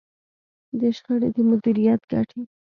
[0.79, 2.41] د شخړې د مديريت ګټې.